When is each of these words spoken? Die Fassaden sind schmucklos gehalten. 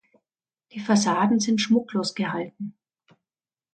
Die 0.71 0.79
Fassaden 0.79 1.39
sind 1.39 1.61
schmucklos 1.61 2.15
gehalten. 2.15 2.73